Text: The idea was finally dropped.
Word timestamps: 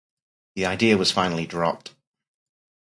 The 0.55 0.65
idea 0.65 0.97
was 0.97 1.11
finally 1.11 1.45
dropped. 1.45 1.93